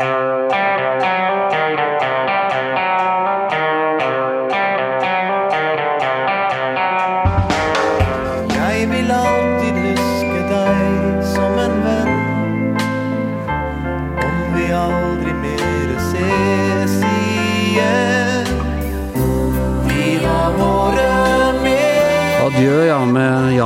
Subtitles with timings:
[0.00, 0.45] Jeg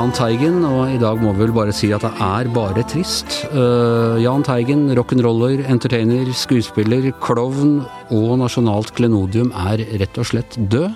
[0.01, 3.35] Jahn Teigen, og i dag må vi vel bare si at det er bare trist.
[3.53, 10.95] Uh, Jahn Teigen, rock'n'roller, entertainer, skuespiller, klovn og nasjonalt klenodium er rett og slett død.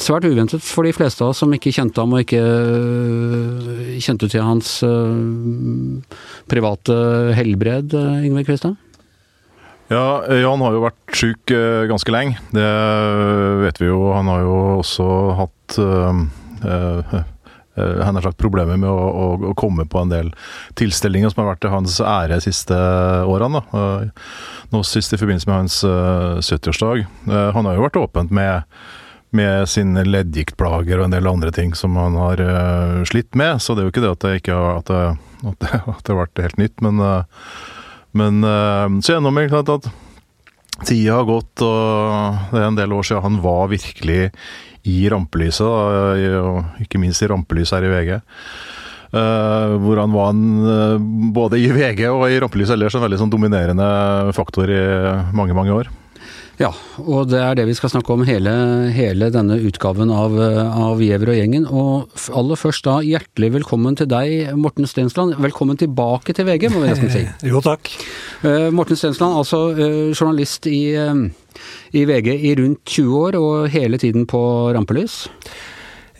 [0.00, 4.30] Svært uventet for de fleste av oss som ikke kjente ham og ikke øh, kjente
[4.32, 6.00] til hans øh,
[6.48, 6.96] private
[7.36, 8.78] helbred, Yngve Kvistad?
[9.92, 11.20] Ja, Jan har jo vært
[11.52, 12.40] eh, ganske lenge.
[12.56, 12.72] Det
[13.66, 14.00] vet vi jo.
[14.16, 15.10] Han har jo også
[15.42, 16.24] hatt eh,
[16.64, 17.20] eh,
[17.80, 20.30] eh, han har sagt problemer med å, å, å komme på en del
[20.80, 22.78] tilstelninger som har vært til hans ære de siste
[23.26, 23.64] årene.
[23.72, 24.30] Eh,
[24.70, 27.04] Nå sist i forbindelse med hans eh, 70-årsdag.
[27.06, 28.68] Eh, han har jo vært åpent med,
[29.34, 33.74] med sine leddgiktplager og en del andre ting som han har eh, slitt med, så
[33.74, 35.02] det er jo ikke det at det ikke har, at det,
[35.50, 37.44] at det, at det har vært helt nytt, men eh,
[38.12, 39.90] men eh, så gjennom at, at
[40.86, 44.30] tida har gått, og det er en del år siden han var virkelig
[44.88, 48.20] i rampelyset, da, i- og ikke minst i rampelyset her i VG.
[49.10, 53.18] Uh, hvor han var en, uh, både i VG og i rampelyset ellers en veldig
[53.18, 53.88] sånn dominerende
[54.36, 54.78] faktor i
[55.34, 55.90] mange, mange år.
[56.60, 56.68] Ja,
[57.00, 58.52] og det er det vi skal snakke om hele,
[58.92, 61.64] hele denne utgaven av, øh, av Giæver og gjengen.
[61.72, 65.38] Og aller først da, hjertelig velkommen til deg, Morten Stensland.
[65.40, 67.22] Velkommen tilbake til VG, må vi nesten si.
[67.48, 67.88] Jo, takk.
[68.44, 71.24] Uh, Morten Stensland, altså uh, journalist i, eh,
[71.96, 74.40] i VG i rundt 20 år, og hele tiden på
[74.76, 75.24] rampelys.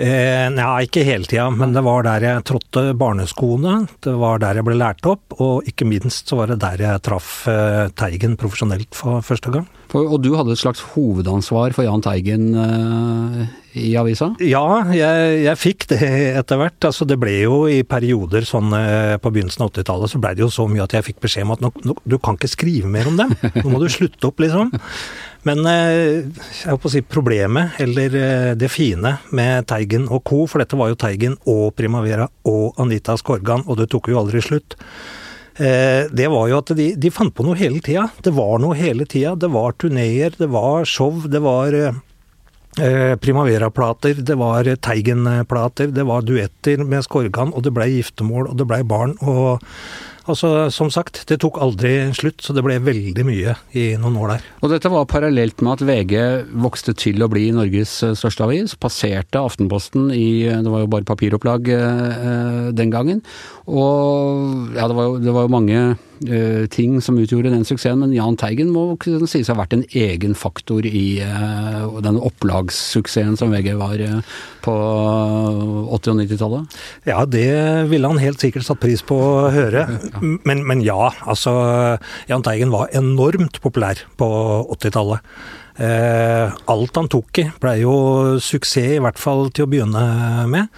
[0.01, 3.83] Eh, Nja, ikke hele tida, men det var der jeg trådte barneskoene.
[4.01, 7.03] Det var der jeg ble lært opp, og ikke minst så var det der jeg
[7.05, 9.69] traff eh, Teigen profesjonelt for første gang.
[9.93, 13.43] For, og du hadde et slags hovedansvar for Jahn Teigen eh,
[13.77, 14.31] i avisa?
[14.41, 16.01] Ja, jeg, jeg fikk det
[16.41, 16.81] etter hvert.
[16.89, 20.47] Altså, det ble jo i perioder sånn eh, på begynnelsen av 80-tallet, så blei det
[20.47, 22.89] jo så mye at jeg fikk beskjed om at nå, nå, du kan ikke skrive
[22.89, 23.37] mer om dem.
[23.61, 24.73] Nå må du slutte opp, liksom.
[25.49, 26.27] Men eh,
[26.67, 30.77] jeg på å si problemet, eller eh, det fine med Teigen og co., for dette
[30.77, 34.77] var jo Teigen og Primavera og Anita Skorgan, og det tok jo aldri slutt.
[35.57, 38.11] Eh, Det var jo at de, de fant på noe hele tida.
[38.21, 39.33] Det var noe hele tida.
[39.41, 41.81] Det var turneer, det var show, det var
[42.71, 48.67] Primavera-plater, det var Teigen-plater, det var duetter med Skorgan, og det blei giftermål, og det
[48.71, 49.17] blei barn.
[49.27, 49.59] og
[50.33, 54.35] altså, Som sagt, det tok aldri slutt, så det ble veldig mye i noen år
[54.35, 54.47] der.
[54.63, 56.15] Og dette var parallelt med at VG
[56.63, 58.77] vokste til å bli Norges eh, største avis.
[58.81, 63.25] Passerte Aftenposten i eh, Det var jo bare papiropplag eh, den gangen.
[63.71, 66.07] Og ja, det var jo, det var jo mange eh,
[66.71, 69.85] ting som utgjorde den suksessen, men Jahn Teigen må kunne sies å ha vært en
[69.97, 74.19] egen faktor i eh, den opplagssuksessen som VG var eh,
[74.65, 76.77] på 80- og 90-tallet.
[77.09, 77.49] Ja, det
[77.93, 79.87] ville han helt sikkert satt pris på å høre.
[80.21, 81.55] Men, men ja, altså
[82.31, 84.29] Jahn Teigen var enormt populær på
[84.77, 85.25] 80-tallet.
[85.81, 87.95] Eh, alt han tok i blei jo
[88.43, 90.03] suksess, i hvert fall til å begynne
[90.51, 90.69] med.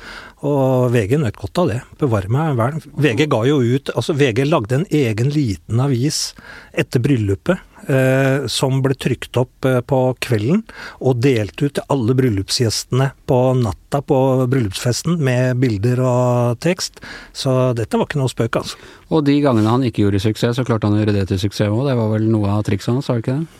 [0.42, 1.80] Og VG nøt godt av det.
[2.00, 2.80] Bevare meg vel.
[2.98, 6.32] VG ga jo ut Altså, VG lagde en egen liten avis
[6.74, 7.62] etter bryllupet.
[7.90, 10.60] Eh, som ble trykt opp eh, på kvelden
[11.02, 14.18] og delt ut til alle bryllupsgjestene på natta på
[14.52, 17.02] bryllupsfesten med bilder og tekst.
[17.34, 18.78] Så dette var ikke noe spøk, altså.
[19.10, 21.74] Og de gangene han ikke gjorde suksess, så klarte han å gjøre det til suksess
[21.74, 21.88] òg.
[21.90, 23.58] Det var vel noe av trikset hans, var det ikke det?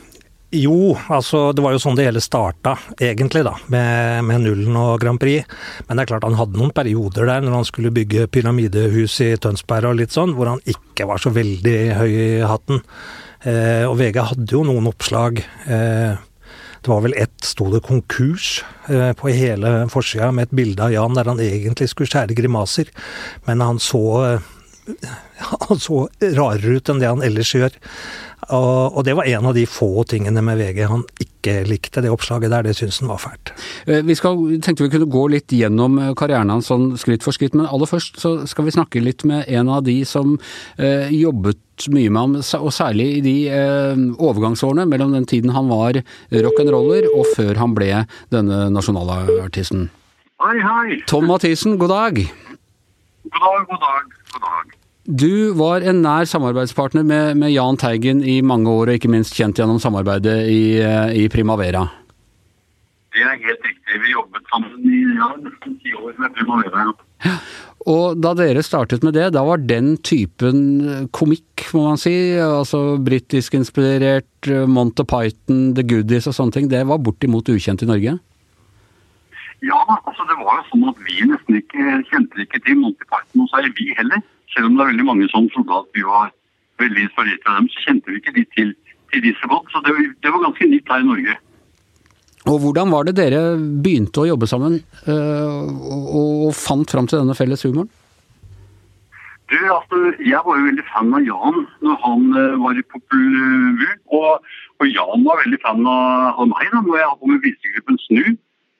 [0.53, 4.99] Jo, altså det var jo sånn det hele starta, egentlig, da, med, med Nullen og
[5.01, 5.49] Grand Prix.
[5.87, 9.31] Men det er klart han hadde noen perioder der når han skulle bygge pyramidehus i
[9.41, 12.83] Tønsberg og litt sånn, hvor han ikke var så veldig høy i hatten.
[13.49, 15.41] Eh, og VG hadde jo noen oppslag.
[15.65, 16.21] Eh,
[16.83, 20.93] det var vel ett, sto det 'konkurs' eh, på hele forsida med et bilde av
[20.93, 22.91] Jan der han egentlig skulle skjære grimaser,
[23.47, 24.51] men han så eh,
[25.69, 27.77] han så rarere ut enn det han ellers gjør.
[28.51, 32.03] Og, og det var en av de få tingene med VG han ikke likte.
[32.03, 33.53] Det oppslaget der, det syntes han var fælt.
[33.87, 37.37] Eh, Vi skal, tenkte vi kunne gå litt gjennom eh, karrieren hans sånn skritt for
[37.37, 40.35] skritt, men aller først så skal vi snakke litt med en av de som
[40.79, 41.61] eh, jobbet
[41.95, 42.35] mye med ham,
[42.67, 46.03] og særlig i de eh, overgangsårene mellom den tiden han var
[46.35, 48.05] rock'n'roller og før han ble
[48.35, 49.89] denne nasjonalartisten.
[50.43, 51.01] Hei, hei.
[51.07, 52.23] Tom Mathisen, god dag.
[53.31, 54.79] God dag, god dag, god dag.
[55.03, 59.35] Du var en nær samarbeidspartner med, med Jahn Teigen i mange år, og ikke minst
[59.35, 61.89] kjent gjennom samarbeidet i, eh, i Primavera.
[63.11, 63.99] Det er helt riktig.
[64.05, 66.85] Vi jobbet sammen i ja, nesten ti år med Primavera.
[67.91, 72.95] Og da dere startet med det, da var den typen komikk, må man si, altså
[73.03, 78.15] britisk inspirert, Monty Python, The Goodies og sånne ting, det var bortimot ukjent i Norge?
[79.67, 83.51] Ja, altså det var jo sånn at vi nesten ikke kjente ikke til Monty Python,
[83.51, 84.23] så er vi heller.
[84.53, 86.33] Selv om det er veldig mange som trodde at vi var
[86.83, 88.75] veldig inspirert av dem, så kjente vi ikke de til,
[89.13, 89.73] til de så godt.
[89.73, 91.39] Så det, det var ganske nytt her i Norge.
[92.51, 96.07] Og hvordan var det dere begynte å jobbe sammen, øh, og,
[96.49, 97.91] og fant fram til denne felles humoren?
[99.53, 103.99] Du, altså, jeg var jo veldig fan av Jan når han eh, var i Populvur.
[104.17, 108.01] Og, og Jan var veldig fan av, av meg da, når jeg hadde med visegruppen
[108.07, 108.23] Snu.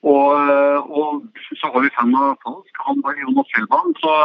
[0.03, 2.81] Og, eh, og så var vi fan av Falsk.
[2.87, 3.93] Han var Jonas Fjellbanen.
[4.01, 4.15] Så,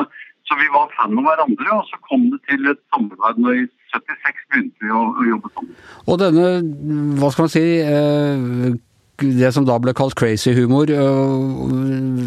[0.49, 1.69] så vi var fan av hverandre.
[1.77, 5.53] Og så kom det til et samarbeid når i 76 begynte vi å, å jobbe
[5.55, 5.81] sammen.
[6.09, 6.49] Og denne,
[7.21, 8.69] hva skal man si, eh,
[9.23, 12.21] det som da ble kalt crazy humor, øh,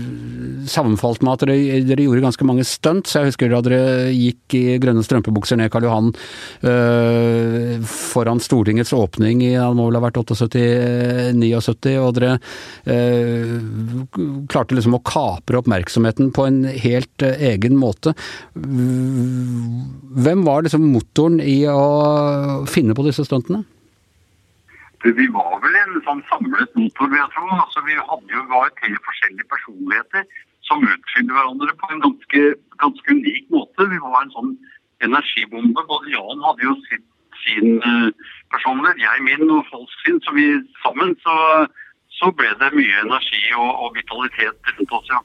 [0.69, 3.15] sammenfalt med at dere, dere, gjorde ganske mange stunts.
[3.15, 6.11] Jeg husker da dere gikk i grønne strømpebukser ned Karl Johan
[6.67, 12.37] øh, foran Stortingets åpning i det må vel ha vært 78-79, og dere
[12.91, 13.57] øh,
[14.51, 18.15] klarte liksom å kapre oppmerksomheten på en helt øh, egen måte.
[18.55, 23.63] Hvem var liksom motoren i å finne på disse stuntene?
[25.03, 27.47] Vi var vel en sånn samlet motor, jeg tro.
[27.55, 30.27] Altså, vi hadde jo var tre forskjellige personligheter
[30.67, 32.41] som utfylte hverandre på en ganske,
[32.83, 33.87] ganske, unik måte.
[33.89, 34.51] Vi var en sånn
[35.07, 35.85] energibombe.
[35.89, 37.07] Både Jan hadde jo sitt,
[37.41, 38.13] sin uh,
[38.53, 40.21] personlighet, jeg min og Falsk sin.
[40.21, 40.47] Så vi
[40.83, 41.37] sammen så,
[42.19, 45.23] så ble det mye energi og, og vitalitet rundt oss, ja.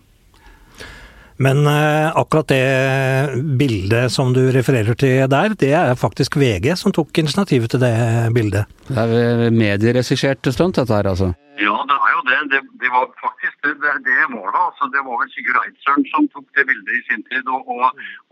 [1.36, 6.94] Men eh, akkurat det bildet som du refererer til der, det er faktisk VG som
[6.96, 7.96] tok initiativet til det
[8.36, 8.70] bildet.
[8.88, 11.34] Det er medieregissert stunt, dette her, altså?
[11.56, 12.38] Ja, det er jo det.
[12.52, 14.62] Det, det var faktisk det, det, det var det.
[14.68, 17.44] Altså, det var vel Sigurd Eidsøren som tok det bildet i sin tid.
[17.48, 17.84] Og, og,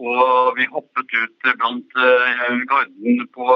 [0.05, 0.25] og
[0.59, 3.47] vi hoppet ut blant uh, garden på,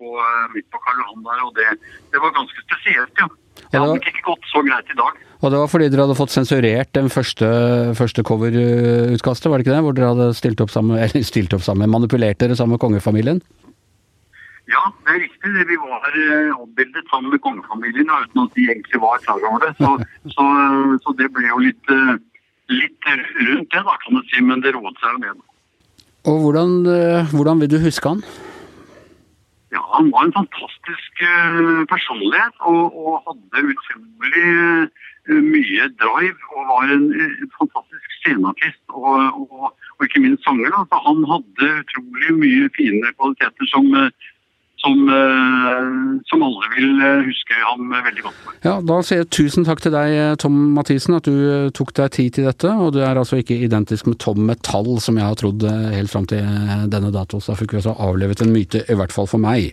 [0.00, 0.08] på,
[0.54, 1.68] midt på Karl Johan der, og det,
[2.12, 3.28] det var ganske spesielt, ja.
[3.68, 5.24] Det hadde nok ikke gått så greit i dag.
[5.38, 7.48] Og det var fordi dere hadde fått sensurert den første,
[7.98, 9.82] første coverutkastet, var det ikke det?
[9.86, 13.42] Hvor dere hadde stilt opp sammen, eller stilt opp sammen, manipulert dere sammen med kongefamilien?
[14.68, 15.52] Ja, det er riktig.
[15.70, 19.70] Vi var avbildet sammen med kongefamilien uten at de egentlig var klar over det.
[19.78, 19.94] Så,
[20.34, 20.48] så,
[21.04, 21.94] så det ble jo litt,
[22.74, 24.42] litt, rundt det, da, kan du si.
[24.44, 25.46] Men det roet seg jo ned.
[26.28, 26.74] Og hvordan,
[27.30, 28.26] hvordan vil du huske han?
[29.74, 31.22] Ja, han var en fantastisk
[31.90, 34.46] personlighet og, og hadde utrolig
[35.28, 37.04] mye drive og var en
[37.58, 40.72] fantastisk sceneartist og, og, og, ikke minst sanger.
[40.72, 40.80] Da.
[40.88, 43.92] Så han hadde utrolig mye fine kvaliteter som,
[44.82, 45.00] som,
[46.30, 48.54] som alle vil huske ham veldig godt for.
[48.64, 52.36] Ja, Da sier jeg tusen takk til deg, Tom Mathisen, at du tok deg tid
[52.38, 52.70] til dette.
[52.70, 56.28] Og du er altså ikke identisk med Tom Metall, som jeg har trodd helt fram
[56.30, 56.46] til
[56.94, 57.40] denne dato.
[57.42, 59.72] Så da fikk vi altså avlevet en myte, i hvert fall for meg.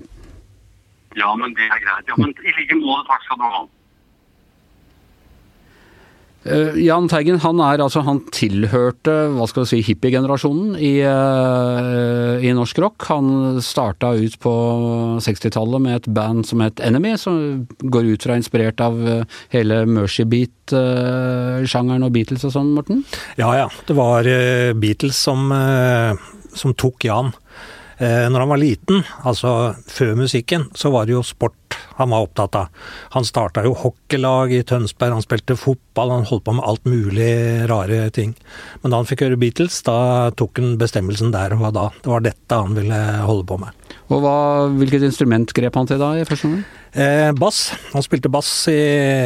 [1.16, 2.10] Ja, men det er greit.
[2.10, 3.62] Ja, men i like måte, takk skal du ha.
[6.46, 12.38] Uh, Jahn Teigen han er altså, han tilhørte hva skal du si, hippiegenerasjonen i, uh,
[12.38, 13.08] i norsk rock.
[13.10, 14.54] Han starta ut på
[15.26, 19.82] 60-tallet med et band som het Enemy, som går ut fra inspirert av uh, hele
[19.90, 23.02] Mercy Beat-sjangeren og Beatles og sånn, Morten?
[23.42, 24.30] Ja ja, det var
[24.78, 25.50] Beatles som,
[26.54, 27.34] som tok Jan.
[28.00, 31.66] Når han var liten, altså før musikken, så var det jo sport
[31.96, 32.68] han var opptatt av.
[33.16, 37.32] Han starta jo hockeylag i Tønsberg, han spilte fotball, han holdt på med alt mulig
[37.72, 38.36] rare ting.
[38.84, 41.88] Men da han fikk høre Beatles, da tok han bestemmelsen der og da.
[42.04, 43.84] Det var dette han ville holde på med.
[44.12, 44.36] Og hva,
[44.76, 46.66] Hvilket instrument grep han til da i første omgang?
[46.92, 47.70] Eh, bass.
[47.94, 48.80] Han spilte bass i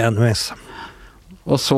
[0.06, 0.50] Enemies.
[1.48, 1.78] Og så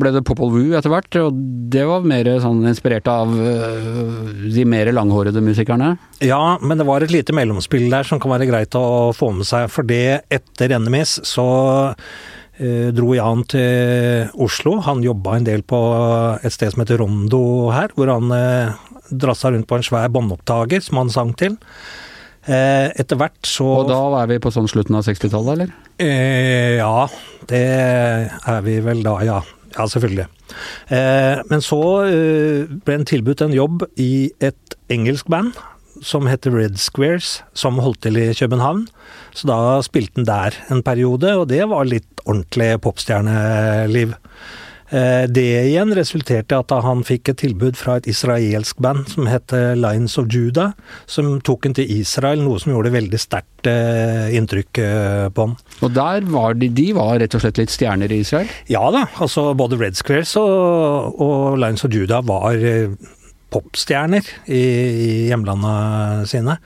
[0.00, 1.36] ble det Popol Vuh etter hvert, og
[1.72, 5.94] det var mer sånn inspirert av de mer langhårede musikerne?
[6.24, 9.48] Ja, men det var et lite mellomspill der som kan være greit å få med
[9.48, 9.70] seg.
[9.72, 11.46] For det etter NMS, så
[12.58, 14.78] eh, dro Jan til Oslo.
[14.84, 15.80] Han jobba en del på
[16.42, 18.74] et sted som heter Rondo her, hvor han eh,
[19.10, 21.56] drassa rundt på en svær båndopptaker som han sang til.
[22.46, 25.72] Eh, etter hvert så Og da er vi på sånn slutten av 60-tallet, eller?
[25.98, 27.06] Eh, ja,
[27.50, 29.40] det er vi vel da, ja.
[29.76, 30.28] Ja, selvfølgelig.
[30.94, 35.58] Eh, men så eh, ble en tilbudt en jobb i et engelsk band
[36.04, 38.86] som heter Red Squares, som holdt til i København.
[39.36, 44.14] Så da spilte han der en periode, og det var litt ordentlig popstjerneliv.
[44.90, 49.26] Eh, Det igjen resulterte i at han fikk et tilbud fra et israelsk band som
[49.26, 50.72] het Lines of Judah,
[51.06, 55.56] som tok han til Israel, noe som gjorde veldig sterkt eh, inntrykk eh, på han.
[55.82, 58.50] Og der var de, de var rett og slett litt stjerner i Israel?
[58.70, 62.58] Ja da, altså både Red Squares og, og Lines of Judah var
[63.52, 66.58] popstjerner i, i hjemlandene sine.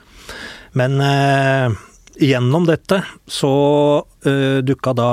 [0.77, 1.79] Men eh,
[2.21, 3.53] gjennom dette så
[4.25, 5.11] eh, dukka da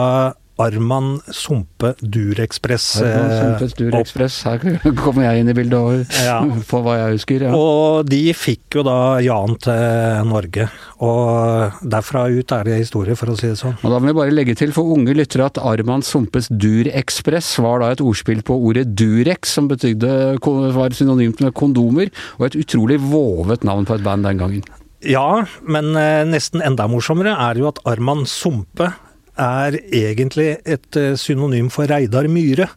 [0.59, 4.63] Arman Sumpe Durekspress eh, Sumpes Durekspress, her
[5.03, 6.41] kommer jeg inn i bildet og Ja.
[6.71, 7.45] på hva jeg husker.
[7.47, 7.53] Ja.
[7.55, 10.69] Og de fikk jo da Jan til Norge.
[11.05, 13.77] Og derfra ut er det historie, for å si det sånn.
[13.83, 17.85] Og da må vi bare legge til for unge lyttere at Arman Sumpes Durekspress var
[17.85, 20.11] da et ordspill på ordet Durex, som betydde,
[20.75, 24.67] var synonymt med kondomer, og et utrolig vovet navn på et band den gangen.
[25.07, 28.91] Ja, men eh, nesten enda morsommere er jo at Arman Sumpe
[29.39, 32.69] er egentlig et eh, synonym for Reidar Myhre.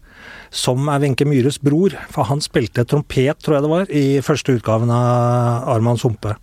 [0.52, 4.58] Som er Wenche Myhres bror, for han spilte trompet, tror jeg det var, i første
[4.58, 6.36] utgaven av Arman Sumpe.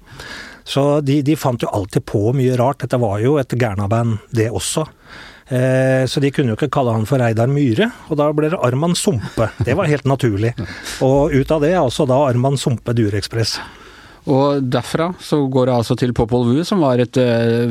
[0.68, 2.80] Så de, de fant jo alltid på mye rart.
[2.84, 4.87] Dette var jo et Gerna-band, det også.
[5.48, 8.60] Eh, så de kunne jo ikke kalle han for Reidar Myhre, og da ble det
[8.64, 9.48] Arman Sumpe.
[9.64, 10.54] Det var helt naturlig.
[11.06, 13.58] Og ut av det er også da Arman Sumpe Durekspress.
[14.28, 17.70] Og derfra så går det altså til Popol Vuh, som var et eh,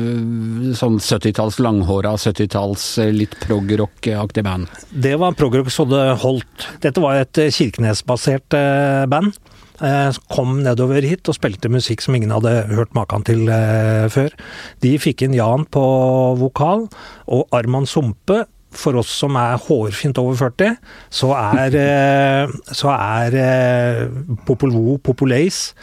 [0.78, 4.72] sånn 70-talls langhåra, 70-talls eh, litt prog-rock-aktig band.
[4.90, 6.66] Det var Progrock så det holdt.
[6.82, 8.58] Dette var et eh, Kirkenes-basert
[9.12, 9.38] band.
[10.26, 13.44] Kom nedover hit og spilte musikk som ingen hadde hørt maken til
[14.10, 14.34] før.
[14.82, 15.82] De fikk inn Jan på
[16.40, 16.88] vokal,
[17.30, 18.40] og Arman Sumpe
[18.74, 20.74] for oss som er hårfint over 40,
[21.14, 21.78] så er,
[23.38, 24.02] er
[24.50, 25.78] Popol Vuh, Populace,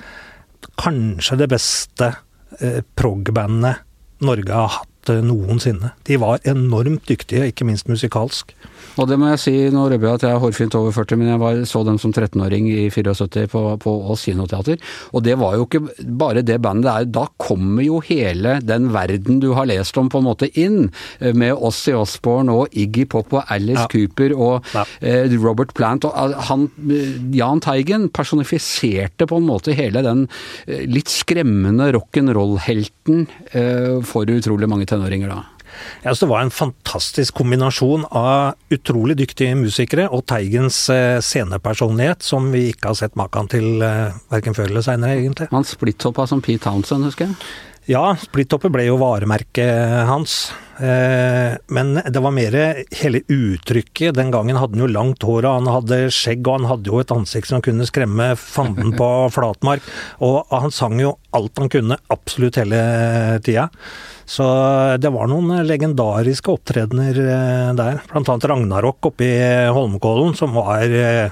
[0.80, 2.12] kanskje det beste
[2.60, 3.84] eh, prog-bandet
[4.26, 5.92] Norge har hatt eh, noensinne.
[6.08, 8.54] De var enormt dyktige, ikke minst musikalsk.
[9.02, 11.28] Og det må jeg si, nå røper jeg at jeg er hårfint over 40, men
[11.34, 14.78] jeg var, så dem som 13-åring i 74 på, på Ås kinoteater.
[15.12, 15.82] Og det var jo ikke
[16.22, 17.10] bare det bandet det er.
[17.18, 21.34] Da kommer jo hele den verden du har lest om på en måte inn, eh,
[21.36, 23.90] med Ossie Osborne og Iggy Pop og Alice Ja.
[23.92, 24.86] Cooper og Ja.
[25.02, 26.06] eh, Robert Plant.
[26.08, 26.70] Og eh, han,
[27.36, 30.28] Jahn Teigen personifiserte på en måte hele den
[30.88, 35.44] litt skremmende rock'n'roll-helten eh, for utrolig mange tenåringer da.
[36.04, 42.24] Ja, så Det var en fantastisk kombinasjon av utrolig dyktige musikere og Teigens eh, scenepersonlighet,
[42.24, 45.50] som vi ikke har sett maken til eh, verken før eller seinere, egentlig.
[45.52, 47.40] Han splitthoppa som Pete Townsend, husker jeg.
[47.86, 50.48] Ja, splittopper ble jo varemerket hans.
[50.82, 52.56] Eh, men det var mer
[52.98, 54.16] hele uttrykket.
[54.18, 57.04] Den gangen hadde han jo langt hår, og han hadde skjegg, og han hadde jo
[57.04, 59.86] et ansikt som kunne skremme fanden på flatmark.
[60.26, 62.82] Og han sang jo alt han kunne, absolutt hele
[63.46, 63.70] tida.
[64.26, 64.46] Så
[64.98, 68.02] det var noen legendariske opptredener eh, der.
[68.10, 69.36] Blant annet Ragnarok oppe i
[69.70, 71.30] Holmenkollen, som var eh,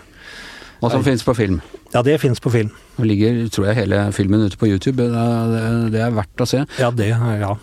[0.83, 1.63] Og som finnes på film.
[1.93, 2.71] Ja, det fins på film.
[2.97, 5.05] Det ligger, tror jeg, hele filmen ute på YouTube.
[5.05, 6.63] Det er, det er verdt å se.
[6.81, 7.53] Ja, det, ja.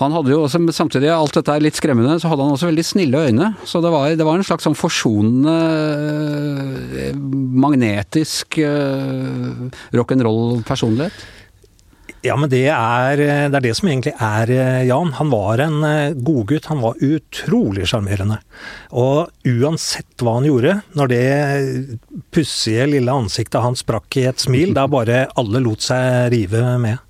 [0.00, 2.84] Han hadde jo også, samtidig, alt dette er litt skremmende, så hadde han også veldig
[2.88, 3.50] snille øyne.
[3.68, 5.56] Så det var, det var en slags sånn forsonende,
[7.10, 7.18] eh,
[7.66, 9.68] magnetisk eh,
[9.98, 11.26] rock'n'roll-personlighet.
[12.20, 15.14] Ja, men det er, det er det som egentlig er eh, Jan.
[15.16, 16.68] Han var en eh, godgutt.
[16.68, 18.36] Han var utrolig sjarmerende.
[18.92, 21.24] Og uansett hva han gjorde, når det
[22.34, 27.00] pussige lille ansiktet hans sprakk i et smil, da bare alle lot seg rive med.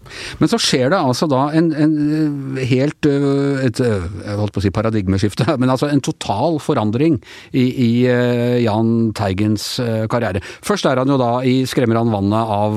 [0.40, 4.62] Men så skjer det altså da en, en helt øh, et, øh, jeg holdt på
[4.62, 7.18] å si paradigmeskifte, men altså en total forandring
[7.52, 7.90] i, i
[8.64, 9.66] Jahn Teigens
[10.10, 10.42] karriere.
[10.64, 12.76] Først er han jo da i Skremmer han vannet av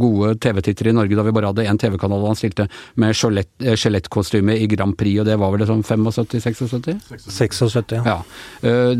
[0.00, 2.66] gode TV-tittere i Norge, da vi bare hadde én TV-kanal han stilte
[3.00, 7.22] med skjelett- eh, skjelettkostyme i Grand Prix, og det var vel det sånn 75-76?
[7.30, 8.02] 76, ja.
[8.10, 8.18] Ja.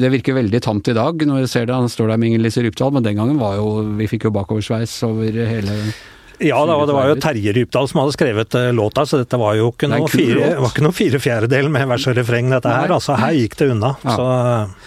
[0.00, 1.76] Det virker veldig tamt i dag når jeg ser det.
[1.76, 4.93] Han står der med Inger-Lise Rypdal, men den gangen var jo Vi fikk jo bakoversveis
[5.07, 5.76] over hele
[6.40, 9.59] Ja, da, det var jo Terje Rypdal som hadde skrevet eh, låta, så dette var
[9.59, 12.70] jo ikke Det noe fire, var ikke noe fire fjerdedel med vers og refreng, dette
[12.73, 12.87] her.
[12.88, 12.94] Nei.
[12.97, 13.90] Altså, her gikk det unna.
[14.06, 14.14] Ja.
[14.16, 14.28] Så,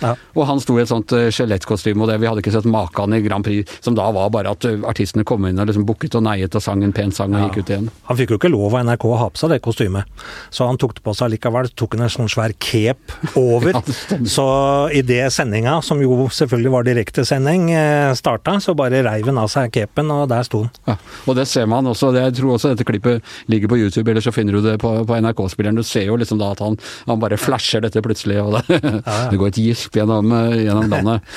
[0.01, 0.13] ja.
[0.33, 3.13] Og han sto i et sånt eh, skjelettkostyme, og det vi hadde ikke sett maken
[3.13, 6.17] i Grand Prix, som da var bare at eh, artistene kom inn og liksom bukket
[6.17, 7.50] og neiet og sang en pen sang og Ja.
[7.51, 7.89] gikk ut igjen.
[8.10, 10.10] Han fikk jo ikke lov av NRK å ha på seg det kostymet,
[10.53, 11.69] så han tok det på seg likevel.
[11.77, 13.77] Tok en sånn svær cape over.
[13.83, 14.48] Det så
[14.95, 17.69] idet sendinga, som jo selvfølgelig var direktesending,
[18.17, 21.00] starta, så bare reiv han av seg capen, og der sto han.
[21.27, 24.33] Og det ser man også, jeg tror også dette klippet ligger på YouTube, eller så
[24.35, 25.77] finner du det på, på NRK-spilleren.
[25.79, 26.77] Du ser jo liksom da at han,
[27.09, 28.79] han bare flasher dette plutselig, og det,
[29.31, 31.35] det går et gisp gjennom, eh, gjennom landet.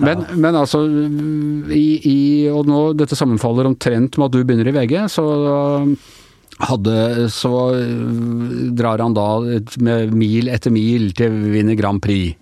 [0.00, 0.82] Men, men altså,
[1.74, 2.18] i, i,
[2.52, 5.26] og nå dette sammenfaller omtrent med at du begynner i VG, så
[6.62, 9.28] hadde, så øh, drar han da
[9.82, 12.38] med mil etter mil til vinner vinne Grand Prix.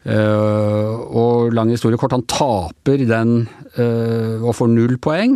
[0.00, 3.42] Uh, og lang historie kort, han taper den
[3.76, 5.34] uh, og får null poeng.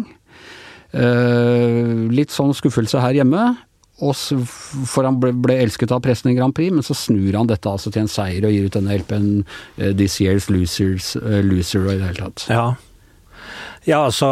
[0.94, 3.54] Eh, litt sånn skuffelse her hjemme.
[4.02, 4.14] Og
[4.90, 7.70] for han ble, ble, elsket av pressen i Grand Prix, men så snur han dette
[7.70, 11.86] altså til en seier og gir ut denne LP-en uh, This Year's Losers, uh, Loser
[11.86, 12.46] og i det hele tatt.
[12.50, 12.64] Ja.
[13.86, 14.26] ja, altså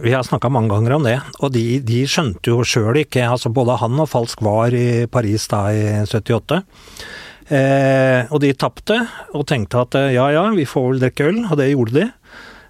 [0.00, 3.52] Vi har snakka mange ganger om det, og de, de skjønte jo sjøl ikke altså
[3.52, 6.62] Både han og Falsk var i Paris da i 78.
[7.52, 8.96] Eh, og de tapte,
[9.36, 12.08] og tenkte at ja ja, vi får vel drikke øl, og det gjorde de.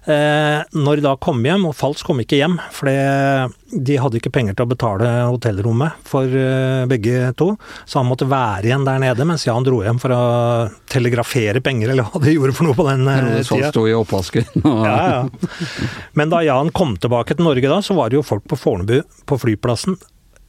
[0.03, 4.33] Eh, når de da kom hjem, og Falsk kom ikke hjem, for de hadde ikke
[4.35, 7.53] penger til å betale hotellrommet for eh, begge to,
[7.87, 10.23] så han måtte være igjen der nede mens Jan dro hjem for å
[10.91, 13.71] telegrafere penger, eller hva de gjorde for noe på den eh, tida.
[13.71, 14.49] Sto i oppvasken.
[14.63, 15.21] ja, ja.
[16.19, 18.99] Men da Jan kom tilbake til Norge da, så var det jo folk på Fornebu,
[19.29, 19.95] på flyplassen,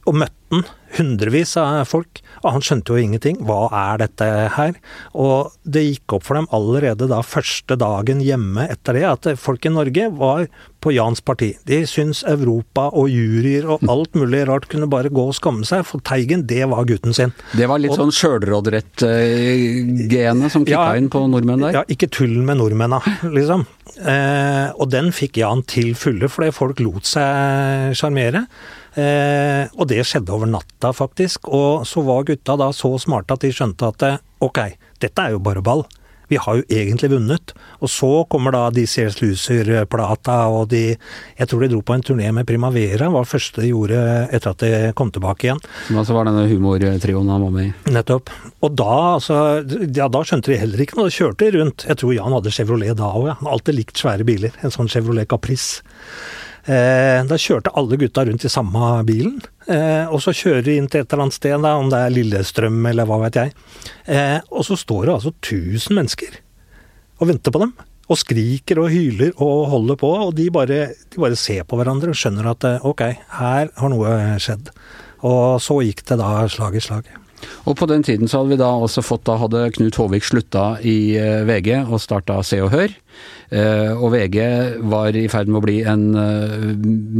[0.05, 0.61] og møtte han
[0.95, 3.35] hundrevis av folk, og han skjønte jo ingenting.
[3.43, 4.73] Hva er dette her?
[5.17, 9.65] Og det gikk opp for dem allerede da første dagen hjemme etter det, at folk
[9.65, 10.41] i Norge var
[10.85, 11.49] på Jans parti.
[11.67, 15.85] De syntes Europa og juryer og alt mulig rart kunne bare gå og skamme seg,
[15.89, 17.31] for Teigen, det var gutten sin.
[17.57, 21.73] Det var litt og, sånn sjølråderett-genet som kicka ja, inn på nordmenn der?
[21.81, 22.99] Ja, ikke tull med nordmenna,
[23.35, 23.61] liksom.
[23.99, 28.45] Eh, og den fikk Jan til fulle, fordi folk lot seg sjarmere.
[28.95, 31.49] Eh, og det skjedde over natta, faktisk.
[31.51, 34.63] Og så var gutta da så smarte at de skjønte at eh, ok,
[35.03, 35.85] dette er jo bare ball.
[36.27, 37.53] Vi har jo egentlig vunnet.
[37.85, 40.95] Og så kommer da de Sears Loser-plata og de
[41.37, 43.99] Jeg tror de dro på en turné med Primavera, var det første de gjorde
[44.33, 45.61] etter at de kom tilbake igjen.
[45.87, 47.93] Som altså var denne humortrioen han var med i?
[47.93, 48.33] Nettopp.
[48.65, 49.37] Og da, altså
[49.95, 51.11] Ja, da skjønte de heller ikke noe.
[51.11, 51.85] De kjørte rundt.
[51.89, 53.37] Jeg tror Jan hadde Chevrolet da òg, ja.
[53.41, 54.57] Han har alltid likt svære biler.
[54.65, 55.83] En sånn Chevrolet Caprice.
[56.65, 59.37] Eh, da kjørte alle gutta rundt i samme bilen.
[59.69, 62.79] Eh, og så kjører de inn til et eller annet sted, om det er Lillestrøm
[62.89, 63.53] eller hva vet jeg.
[64.09, 66.39] Eh, og så står det altså 1000 mennesker
[67.21, 67.75] og venter på dem.
[68.05, 72.13] Og skriker og hyler og holder på, og de bare, de bare ser på hverandre
[72.13, 73.05] og skjønner at ok,
[73.39, 74.69] her har noe skjedd.
[75.25, 77.09] Og så gikk det da slag i slag.
[77.65, 80.75] Og på den tiden så hadde vi da også fått, da hadde Knut Håvik slutta
[80.85, 81.17] i
[81.49, 82.93] VG og starta Se og Hør.
[83.53, 84.37] Eh, og VG
[84.89, 86.67] var i ferd med å bli en eh,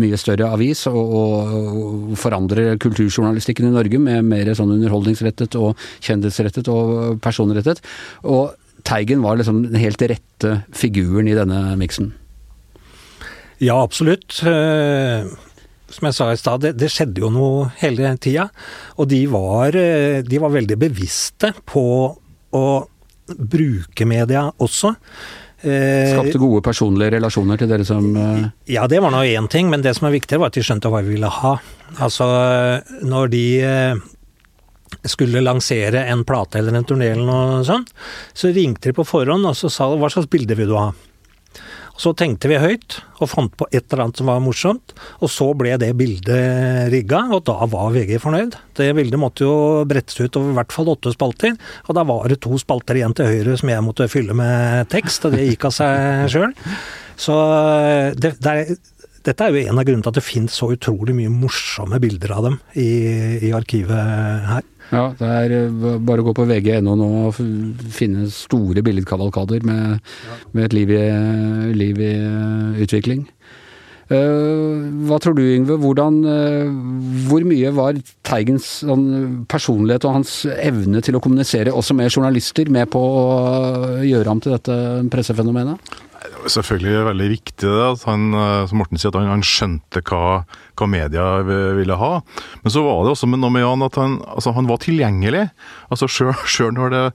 [0.02, 5.74] mye større avis og, og forandre kulturjournalistikken i Norge med mer sånn underholdningsrettet og
[6.06, 7.84] kjendisrettet og personrettet.
[8.24, 12.12] Og Teigen var liksom den helt rette figuren i denne miksen.
[13.58, 14.44] Ja, absolutt
[15.96, 18.50] som jeg sa i stad, det, det, skjedde jo noe hele tida.
[19.00, 21.86] Og de var, eh, de var veldig bevisste på
[22.56, 22.68] å
[23.26, 24.96] bruke media også.
[25.66, 28.44] Eh, Skapte gode personlige relasjoner til dere som eh...
[28.76, 30.92] Ja, det var nå én ting, men det som er viktig, var at de skjønte
[30.94, 31.56] hva vi ville ha.
[32.06, 32.28] Altså,
[33.06, 34.04] når de eh,
[35.10, 37.92] skulle lansere en plate eller en turné eller noe sånt,
[38.38, 40.92] så ringte de på forhånd og så sa hva slags bilde vil du ha.
[41.96, 44.92] Så tenkte vi høyt og fant på et eller annet som var morsomt,
[45.24, 48.58] og så ble det bildet rigga, og da var VG fornøyd.
[48.76, 49.56] Det bildet måtte jo
[49.88, 51.56] brettes ut over i hvert fall åtte spalter,
[51.88, 55.24] og da var det to spalter igjen til høyre som jeg måtte fylle med tekst,
[55.28, 56.56] og det gikk av seg sjøl.
[57.16, 57.36] Så
[58.20, 58.76] det, det er,
[59.26, 62.36] dette er jo en av grunnene til at det finnes så utrolig mye morsomme bilder
[62.38, 62.90] av dem i,
[63.50, 63.98] i arkivet
[64.52, 64.66] her.
[64.94, 67.40] Ja, det er eh, bare å gå på vg.no nå og
[67.94, 70.36] finne store billedkavalkader med, ja.
[70.54, 71.06] med et liv i,
[71.74, 73.26] liv i, eh, utvikling.
[74.06, 75.80] Uh, hva tror du, Yngve?
[75.82, 76.68] Hvordan, uh,
[77.26, 79.08] hvor mye var Teigens sånn,
[79.50, 83.24] personlighet og hans evne til å kommunisere også med journalister med på å
[84.06, 84.76] gjøre ham til dette
[85.10, 85.90] pressefenomenet?
[86.52, 90.44] Selvfølgelig veldig viktig det, at han, eh, som Morten sier, at han, han skjønte hva,
[90.78, 92.14] hva, media ville ha.
[92.64, 95.48] Men så var det også med noe med Jan at han, altså, han var tilgjengelig.
[95.94, 97.06] Altså Sjøl når det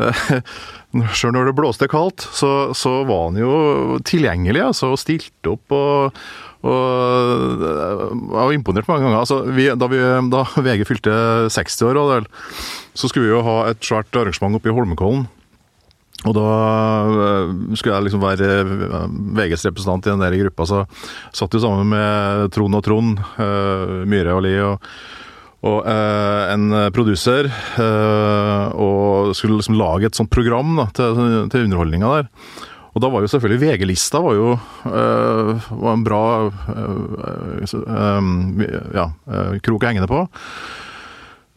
[1.18, 5.74] Sjøl når det blåste kaldt, så, så, var han jo tilgjengelig altså, og stilte opp.
[5.76, 6.20] og,
[6.64, 9.20] og Jeg var imponert mange ganger.
[9.20, 10.00] Altså, vi, da, vi,
[10.32, 11.18] da, VG fylte
[11.52, 12.30] 60 år,
[12.94, 15.28] så skulle vi jo ha et svært arrangement oppe i Holmenkollen.
[16.28, 16.48] Og da
[17.08, 20.82] eh, skulle jeg liksom være eh, VGs representant i den der gruppa, så
[21.32, 24.90] satt jo sammen med Trond og Trond, uh, Myhre og Li og,
[25.70, 27.48] og en produser.
[27.80, 32.30] Og skulle liksom lage et sånt program da, til, til underholdninga der.
[32.90, 36.22] Og da var jo selvfølgelig VG-lista var jo var en bra
[38.96, 39.06] ja,
[39.62, 40.24] krok å henge det på.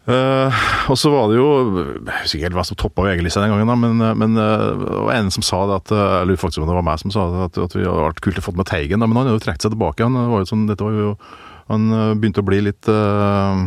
[0.04, 0.52] Uh,
[0.92, 1.46] og så var det jo
[1.80, 4.74] Jeg husker ikke helt hva som toppa VG-lista den gangen, da, men, eh, men uh,
[4.82, 7.14] det var en som sa det at Jeg lurer faktisk om det var meg som
[7.14, 9.00] sa det, at, at vi hadde vært kult å få med Teigen.
[9.00, 10.04] Da, men han hadde jo trukket seg tilbake.
[10.04, 11.14] Han, var jo sånn, dette var jo,
[11.72, 11.88] han
[12.20, 13.64] begynte å bli litt uh,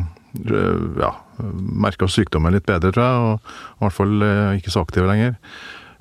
[1.01, 1.15] Ja,
[1.57, 3.25] merka sykdommen litt bedre, tror jeg.
[3.25, 4.29] Og i hvert fall
[4.61, 5.39] ikke så aktiv lenger.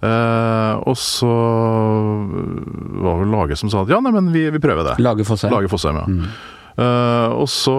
[0.04, 1.32] Uh, og så
[3.00, 5.00] var det Lage som sa at ja, nei, men vi, vi prøver det.
[5.00, 5.48] Lage seg.
[5.54, 6.06] Lage Fosheim ja.
[6.76, 7.76] Eh, og så,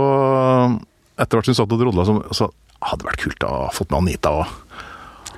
[1.17, 2.51] etter hvert som vi satt og drodla, så,
[2.87, 4.55] hadde det vært kult å ha fått med Anita òg.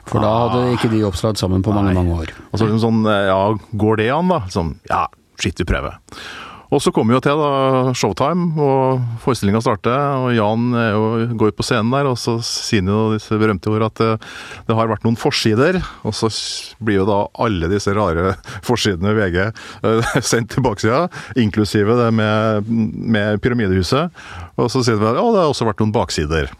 [0.08, 2.00] For da hadde ikke de opptrådt sammen på mange, Nei.
[2.00, 2.32] mange år.
[2.48, 3.40] Og så liksom sånn, eh, ja,
[3.82, 4.40] går det an, da?
[4.52, 5.04] Sånn, ja,
[5.36, 5.98] skitt, vi prøver.
[6.68, 9.96] Og så kommer jo til da, showtime, og forestillinga starter.
[10.20, 11.04] Og Jan jo,
[11.40, 14.10] går på scenen der, og så sier han jo disse berømte ord at det,
[14.68, 15.80] det har vært noen forsider.
[16.04, 16.30] Og så
[16.84, 18.36] blir jo da alle disse rare
[18.68, 21.06] forsidene i VG uh, sendt til baksida,
[21.40, 24.12] inklusive det med, med Pyramidehuset.
[24.60, 26.52] Og så sier de at ja, det har også vært noen baksider.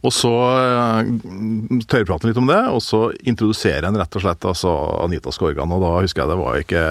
[0.00, 1.08] Og så eh,
[1.84, 4.70] tørrprater litt om det, og så introduserer en rett og slett altså
[5.04, 5.72] Anita Skorgan.
[5.76, 6.84] Og da husker jeg det var ikke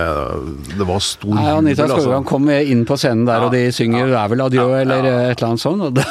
[0.77, 2.19] Det var stor Nei, Anita jubel, altså.
[2.29, 5.41] Kom inn på scenen der, Ja, og de synger 'Det er vel adjø' eller et
[5.41, 6.05] eller annet sånt, og det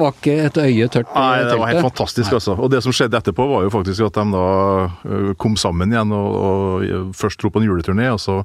[0.00, 2.56] var ikke et øye tørt Nei, det var helt fantastisk, altså.
[2.56, 6.28] Og det som skjedde etterpå, var jo faktisk at de da kom sammen igjen og,
[6.48, 8.40] og først dro på en juleturné, og så,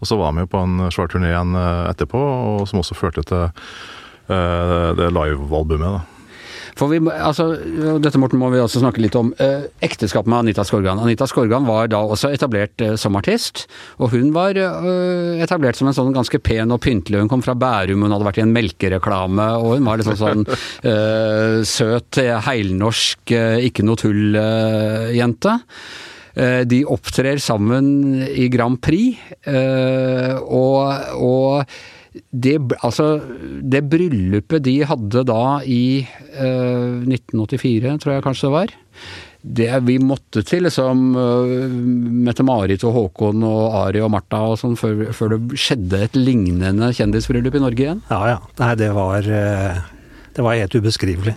[0.00, 1.52] og så var de jo på en svær turné igjen
[1.90, 3.52] etterpå, og som også førte til det
[4.96, 6.00] det livealbumet.
[6.00, 6.11] da.
[6.82, 7.44] For vi, altså,
[8.02, 9.28] dette Morten må vi også snakke litt om.
[9.38, 10.98] Eh, ekteskapet med Anita Skorgan.
[10.98, 13.68] Anita Skorgan var da også etablert eh, som artist,
[14.02, 17.20] og hun var eh, etablert som en sånn ganske pen og pyntelig.
[17.22, 20.42] Hun kom fra Bærum, hun hadde vært i en melkereklame, og hun var liksom sånn
[20.90, 25.54] eh, søt, eh, heilnorsk, eh, ikke noe tull-jente.
[26.34, 31.76] Eh, De opptrer sammen i Grand Prix, eh, og, og
[32.12, 33.16] det, altså,
[33.62, 38.74] det bryllupet de hadde da i eh, 1984, tror jeg kanskje det var,
[39.42, 41.62] det vi måtte til liksom eh,
[42.28, 46.92] Mette-Marit og Håkon og Ari og Martha og sånn før, før det skjedde et lignende
[46.94, 48.04] kjendisbryllup i Norge igjen.
[48.12, 48.36] Ja ja.
[48.60, 49.80] Nei, det var, eh,
[50.36, 51.34] det var helt ubeskrivelig.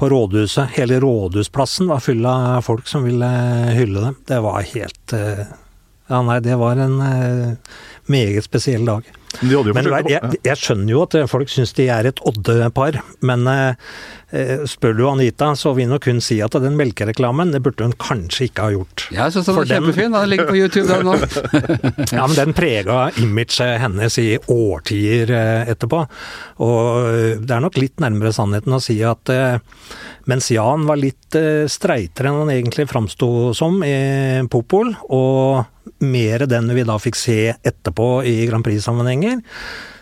[0.00, 3.30] På rådhuset, hele rådhusplassen var full av folk som ville
[3.76, 4.20] hylle dem.
[4.28, 5.42] Det var helt eh,
[6.10, 7.74] Ja, nei, det var en eh,
[8.10, 9.06] meget spesiell dag.
[9.46, 13.92] Men forsøkt jeg, jeg skjønner jo at folk syns de er et oddepar, men eh,
[14.70, 18.46] spør du Anita, så vil nok hun si at den melkereklamen, det burde hun kanskje
[18.46, 19.06] ikke ha gjort.
[19.10, 21.16] Jeg syns den var kjempefin, den ligger på YouTube der nå.
[22.16, 26.04] Ja, men den prega imaget hennes i årtier eh, etterpå.
[26.62, 29.58] Og eh, det er nok litt nærmere sannheten å si at eh,
[30.30, 36.46] mens Jan var litt eh, streitere enn han egentlig framsto som i Popol, og mer
[36.50, 39.40] den vi da fikk se etterpå i Grand Prix-sammenhenger,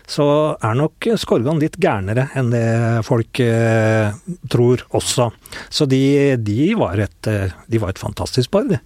[0.09, 0.25] så
[0.57, 2.65] er nok Skorgan litt gærnere enn det
[3.05, 4.09] folk eh,
[4.49, 5.29] tror også.
[5.69, 6.01] Så de,
[6.41, 8.79] de, var et, eh, de var et fantastisk par, de.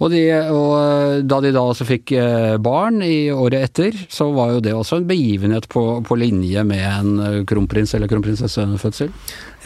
[0.00, 4.54] Og, de, og da de da også fikk eh, barn i året etter, så var
[4.54, 9.12] jo det også en begivenhet på, på linje med en eh, kronprins eller kronprinsessefødsel.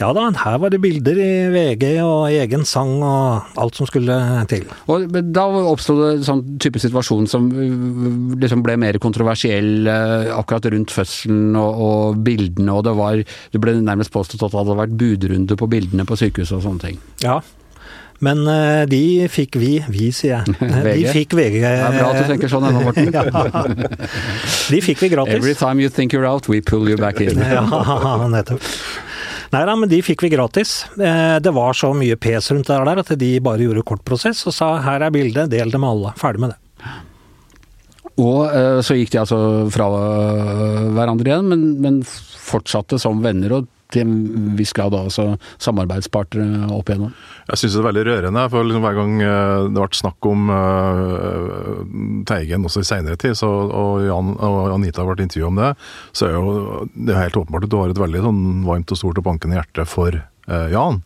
[0.01, 4.19] Ja da, her var det bilder i VG og egen sang og alt som skulle
[4.51, 4.67] til.
[4.91, 7.47] Og da oppsto det en sånn type situasjon som
[8.35, 13.77] liksom ble mer kontroversiell akkurat rundt fødselen og, og bildene, og det var Det ble
[13.79, 16.99] nærmest påstått at det hadde vært budrunde på bildene på sykehuset og sånne ting.
[17.23, 17.39] Ja.
[18.23, 20.55] Men eh, de fikk vi, vi sier jeg.
[20.65, 21.01] Eh, VG?
[21.01, 21.57] De fikk VG.
[21.61, 23.11] Det er bra at du tenker sånn ennå, Morten.
[23.15, 23.23] ja.
[24.71, 25.35] De fikk vi gratis.
[25.35, 27.41] Every time you think you're out, we pull you back in.
[27.55, 27.65] Ja,
[28.31, 28.63] nettopp.
[29.53, 30.85] Nei da, men de fikk vi gratis.
[30.97, 34.41] Eh, Det var så mye pes rundt det der at de bare gjorde kort prosess
[34.49, 36.15] og sa her er bildet, del det med alle.
[36.19, 36.61] Ferdig med det.
[38.15, 38.47] Og
[38.87, 39.37] så gikk de altså
[39.75, 39.89] fra
[40.95, 45.27] hverandre igjen, men, men fortsatte som venner, og til en viss grad da også
[45.61, 47.13] samarbeidspartnere opp igjennom.
[47.51, 48.45] Jeg syns det er veldig rørende.
[48.49, 53.37] for liksom Hver gang eh, det ble snakk om uh, Teigen også i seinere tid,
[53.37, 55.71] så, og, Jan, og Anita vært intervjua om det,
[56.15, 59.01] så er jo det er helt åpenbart at du har et veldig sånn varmt og
[59.01, 61.01] stort og bankende hjerte for uh, Jan.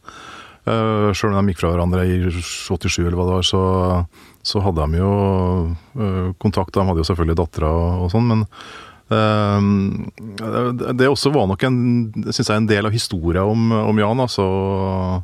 [0.69, 3.63] Uh, Sjøl om de gikk fra hverandre i 87 eller hva det var, så,
[4.45, 5.13] så hadde de jo
[5.99, 6.75] uh, kontakt.
[6.75, 8.45] De hadde jo selvfølgelig dattera og, og sånn, men
[9.09, 11.77] det- det også var nok en,
[12.31, 14.19] synes jeg, en del av historia om, om Jan.
[14.19, 15.23] altså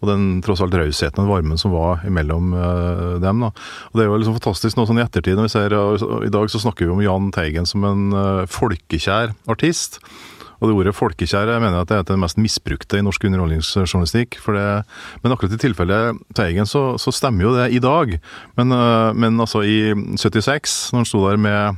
[0.00, 3.40] og den tross alt rausheten og varmen som var mellom eh, dem.
[3.42, 3.46] da.
[3.50, 5.34] Og Det er jo liksom fantastisk nå sånn i ettertid.
[5.34, 8.46] når vi ser, og I dag så snakker vi om Jahn Teigen som en eh,
[8.46, 9.98] folkekjær artist.
[10.62, 14.38] Og det ordet folkekjær jeg mener at det er det mest misbrukte i norsk underholdningsjournalistikk.
[14.46, 14.84] Det,
[15.24, 18.20] men akkurat i tilfellet Teigen så, så stemmer jo det i dag.
[18.56, 21.76] Men, eh, men altså i 76, når han sto der med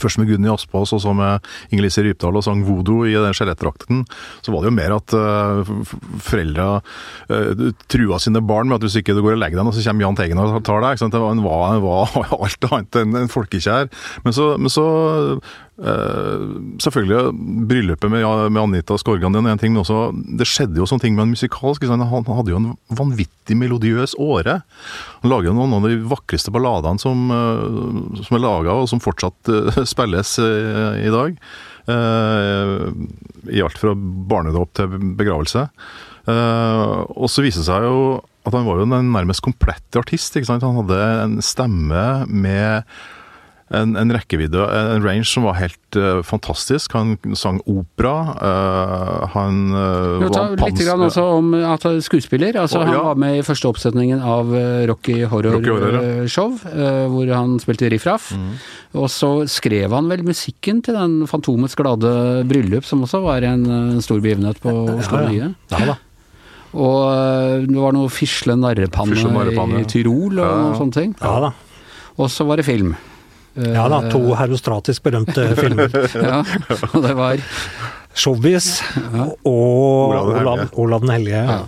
[0.00, 4.04] Først med Gunni Aspaas og så med Inger-Lise Rypdal og sang 'Voodoo' i den skjelettdrakten.
[4.40, 5.72] Så var det jo mer at uh,
[6.24, 6.68] foreldra
[7.30, 9.84] uh, trua sine barn med at hvis ikke du går og legger deg nå, så
[9.86, 10.96] kommer Jahn Teigen og tar deg.
[10.96, 11.16] ikke sant?
[11.16, 13.90] Det var, en, var, var alt annet enn en folkekjær.
[14.24, 14.86] Men så, men så
[15.80, 16.42] eh,
[16.82, 17.32] selvfølgelig,
[17.70, 21.04] bryllupet med, med Anita Skorgan det er en ting, men også, det skjedde jo sånne
[21.04, 21.86] ting med en musikalsk.
[21.90, 24.60] Han hadde jo en vanvittig melodiøs åre.
[25.22, 29.50] Han lager noen av de vakreste balladene som, uh, som er laga, og som fortsatt
[29.50, 31.36] uh, spilles i dag.
[31.90, 33.94] I alt fra
[34.30, 35.64] barnedåp til begravelse.
[36.30, 38.02] Og så viser det seg jo
[38.46, 40.36] at han var jo en nærmest komplett artist.
[40.48, 42.86] Han hadde en stemme med
[43.70, 46.94] en, en rekkevidde, en range som var helt uh, fantastisk.
[46.98, 48.14] Han sang opera.
[48.40, 52.58] Uh, han uh, Jo, ta litt grann også om at han er skuespiller.
[52.58, 53.04] Altså, Å, han ja.
[53.06, 56.02] var med i første oppsetningen av eh, Rocky Horror, Rocky Horror, ja.
[56.24, 58.30] eh, Show, eh, hvor han spilte Riff Raff.
[58.34, 58.52] Mm.
[59.00, 62.10] Og så skrev han vel musikken til den Fantomets glade
[62.50, 65.30] bryllup, som også var en en stor begivenhet på Oslo Ja, ja.
[65.30, 65.54] Nye.
[65.70, 65.98] Ja da.
[66.80, 70.74] Og eh, det var noe Fisle narrepanne Fisle narrepanne, i Tyrol og Ja, ja.
[70.78, 71.14] sånne ting.
[71.18, 71.52] Ja da.
[72.20, 72.94] Og så var det film.
[73.58, 75.90] Ja da, to herostratisk berømte filmer.
[76.14, 76.42] Ja,
[76.92, 77.40] og det var
[78.14, 78.80] Showbiz
[79.16, 81.42] og Olav den Olav, Olav den hellige.
[81.44, 81.58] ja.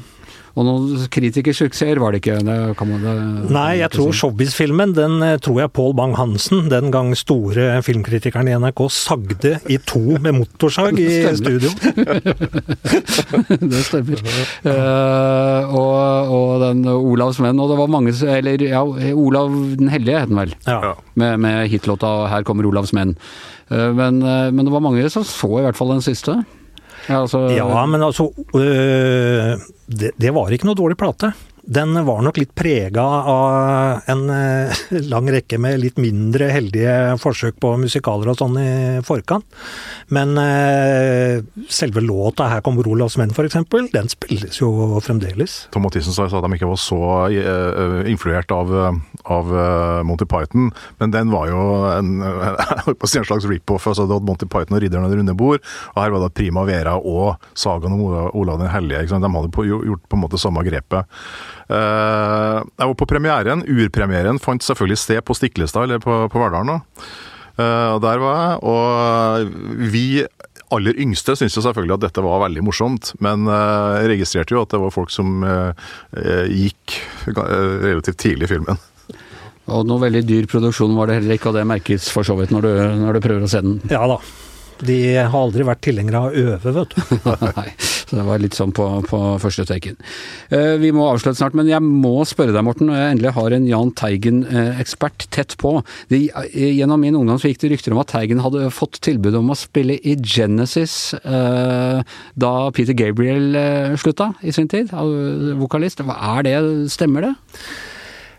[0.53, 2.37] Og noen kritikersuksesser var det ikke.
[2.45, 6.93] Det kan man, det, Nei, jeg tror Showbiz-filmen, den eh, tror jeg Pål Bang-Hansen, den
[6.93, 11.73] gang store filmkritikeren i NRK, sagde i to med motorsag i studio.
[13.73, 14.21] det stemmer.
[14.67, 18.83] Uh, og, og den Olavs menn, og det var mange Eller ja,
[19.17, 20.57] Olav den hellige het den vel.
[20.67, 20.81] Ja.
[20.91, 20.97] Ja.
[21.15, 23.17] Med, med hitlåta 'Her kommer Olavs menn'.
[23.73, 26.43] Uh, men, uh, men det var mange som så i hvert fall den siste.
[27.09, 29.57] Ja, altså, Ja, men altså øh,
[29.89, 31.33] det, det var ikke noe dårlig plate.
[31.63, 37.61] Den var nok litt prega av en øh, lang rekke med litt mindre heldige forsøk
[37.63, 38.73] på musikaler og sånn i
[39.07, 39.47] forkant.
[40.11, 45.69] Men øh, selve låta 'Her kommer Olavs menn' eksempel, den spilles jo fremdeles.
[45.73, 48.99] Tom Mathisen sa at de ikke var så eh, influert av, eh,
[49.31, 52.23] av eh, Monty Python, men den var jo en,
[52.91, 53.87] en slags rip-off.
[53.87, 55.63] Altså, det hadde Monty Python og Ridderen av det runde bord,
[55.95, 59.07] og her var det Prima Vera og sagaen om Olav den hellige.
[59.13, 61.07] De hadde gjort på en måte samme grepet.
[61.73, 63.65] Eh, jeg var på premieren.
[63.65, 66.83] Urpremieren fant selvfølgelig sted på Stiklestad, eller på, på Verdalen.
[67.57, 70.07] Eh, og der var jeg, og vi
[70.73, 74.63] aller yngste syntes jo selvfølgelig at dette var veldig morsomt, men eh, jeg registrerte jo
[74.65, 76.97] at det var folk som eh, eh, gikk
[77.29, 78.81] eh, relativt tidlig i filmen.
[79.73, 82.55] Og noe veldig dyr produksjon var det heller ikke, og det merkes for så vidt
[82.55, 82.73] når du,
[83.05, 83.79] når du prøver å se den.
[83.93, 84.19] Ja da.
[84.83, 87.17] De har aldri vært tilhengere av å øve, vet du.
[87.59, 89.99] Nei, så det var litt sånn på, på første taken.
[90.51, 93.57] Eh, vi må avslutte snart, men jeg må spørre deg, Morten, når jeg endelig har
[93.57, 95.77] en Jahn Teigen-ekspert tett på.
[96.11, 99.55] Det, eh, gjennom min ungdom gikk det rykter om at Teigen hadde fått tilbud om
[99.55, 102.03] å spille i Genesis eh,
[102.35, 104.93] da Peter Gabriel eh, slutta i sin tid,
[105.61, 106.03] vokalist.
[106.03, 106.57] Er det,
[106.93, 107.35] stemmer det?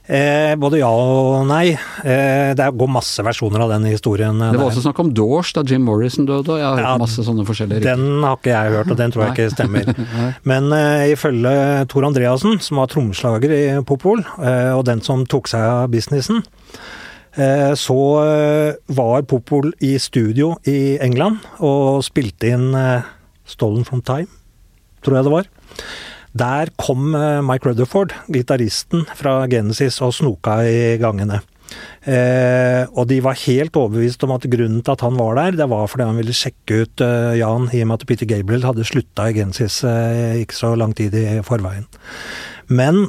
[0.04, 1.78] Eh, både ja og nei.
[2.04, 4.36] Eh, det går masse versjoner av den historien.
[4.36, 4.66] Det var der.
[4.68, 7.46] også snakk om Doors da Jim Morrison døde, og jeg har hørt Ja, masse sånne
[7.48, 8.02] forskjellige rykter.
[8.02, 9.94] Den har ikke jeg hørt, og den tror jeg ikke stemmer.
[10.52, 11.56] Men eh, ifølge
[11.88, 16.44] Tor Andreassen, som var trommeslager i Popol, eh, og den som tok seg av businessen,
[17.40, 23.08] eh, så eh, var Popol i studio i England og spilte inn eh,
[23.48, 24.28] Stolen from Time,
[25.04, 25.54] tror jeg det var.
[26.34, 31.44] Der kom eh, Mike Rutherford, gitaristen fra Genesis, og snoka i gangene.
[32.04, 35.70] Eh, og de var helt overbevist om at grunnen til at han var der, det
[35.72, 38.86] var fordi han ville sjekke ut eh, Jan, i og med at Peter Gabriel hadde
[38.88, 41.88] slutta i Genesis eh, ikke så lang tid i forveien.
[42.70, 43.06] Men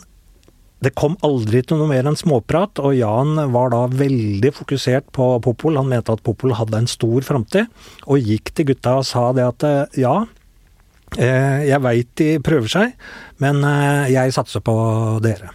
[0.84, 5.30] det kom aldri til noe mer enn småprat, og Jan var da veldig fokusert på
[5.44, 5.78] Popol.
[5.80, 7.70] Han mente at Popol hadde en stor framtid,
[8.04, 10.18] og gikk til gutta og sa det at eh, ja,
[11.18, 12.96] jeg veit de prøver seg,
[13.42, 14.74] men eh, jeg satser på
[15.24, 15.52] dere.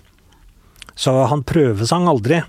[1.00, 2.42] Så han prøvesang aldri.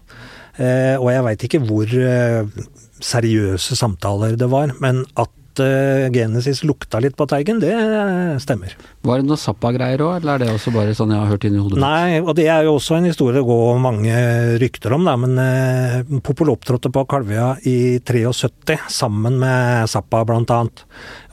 [0.60, 2.64] Eh, og jeg veit ikke hvor eh,
[3.00, 5.30] seriøse samtaler det var, men at
[5.64, 8.74] eh, Genesis lukta litt på Teigen, det eh, stemmer.
[9.06, 11.62] Var det noe Zappa-greier òg, eller er det også bare sånn jeg har hørt inni
[11.62, 11.80] hodet?
[11.82, 14.22] Nei, og det er jo også en historie det går mange
[14.60, 20.84] rykter om, da, men eh, Popol opptrådte på Kalvøya i 73 sammen med Zappa annet.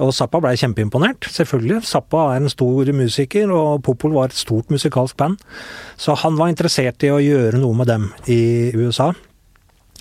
[0.04, 1.84] Og Zappa blei kjempeimponert, selvfølgelig.
[1.88, 5.42] Zappa er en stor musiker, og Popol var et stort musikalsk band.
[5.98, 9.12] Så han var interessert i å gjøre noe med dem i USA.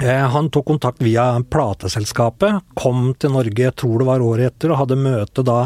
[0.02, 4.82] Eh, Han tok kontakt via plateselskapet, kom til Norge, tror det var året etter, og
[4.82, 5.62] hadde møte da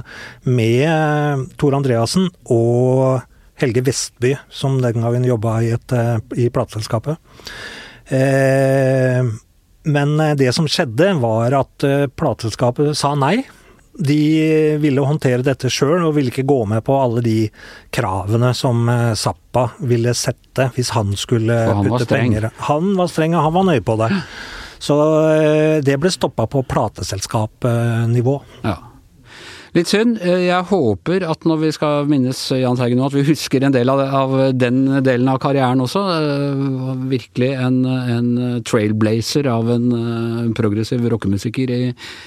[0.47, 3.25] med eh, Tor Andreassen og
[3.61, 7.19] Helge Vestby, som den gangen jobba i, eh, i plateselskapet.
[9.91, 11.85] Men det som skjedde, var at
[12.19, 13.45] plateselskapet sa nei.
[14.01, 17.39] De ville håndtere dette sjøl, og ville ikke gå med på alle de
[17.93, 23.37] kravene som eh, Zappa ville sette hvis han skulle han putte penger Han var streng,
[23.37, 24.11] og han var nøye på det.
[24.81, 24.97] Så
[25.37, 28.39] eh, det ble stoppa på plateselskapnivå.
[28.65, 28.79] Ja.
[29.77, 30.19] Litt synd.
[30.19, 33.75] Eh, Jeg håper at når vi skal minnes Jahn Teigen nå, at vi husker en
[33.75, 36.03] del av, den delen av karrieren også.
[36.17, 38.31] Eh, Virkelig en, en
[38.67, 41.83] trailblazer av en eh, progressiv rockemusiker i,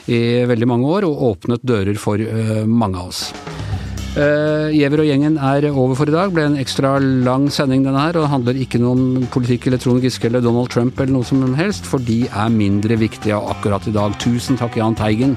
[0.07, 2.21] i veldig mange år, og åpnet dører for
[2.67, 3.27] mange av oss.
[4.13, 6.31] Uh, og gjengen er over for i dag.
[6.33, 9.81] Ble en ekstra lang sending denne her, og det handler ikke noe om politikk eller
[9.81, 13.87] Trond Giske eller Donald Trump eller noe som helst, for de er mindre viktige akkurat
[13.89, 14.13] i dag.
[14.21, 15.33] Tusen takk, Jahn Teigen,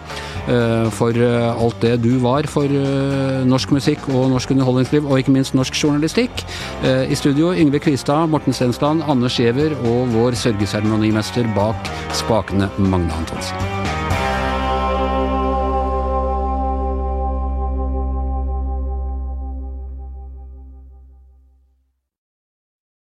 [0.51, 2.69] uh, for uh, alt det du var for
[3.47, 6.45] norsk musikk og norsk underholdningsliv, og ikke minst norsk journalistikk.
[6.85, 13.76] I studio Yngve Kvistad, Morten Stensland, Anders Giæver og vår sørgeseremonimester bak spakene, Magne Antonsen.